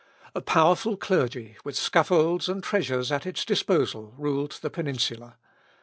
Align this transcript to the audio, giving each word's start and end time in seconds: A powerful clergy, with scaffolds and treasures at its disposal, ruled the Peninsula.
A 0.33 0.41
powerful 0.41 0.97
clergy, 0.97 1.57
with 1.63 1.77
scaffolds 1.77 2.49
and 2.49 2.63
treasures 2.63 3.11
at 3.11 3.27
its 3.27 3.45
disposal, 3.45 4.15
ruled 4.17 4.53
the 4.53 4.71
Peninsula. 4.71 5.35